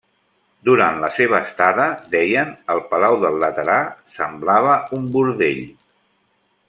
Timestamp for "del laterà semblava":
3.25-4.79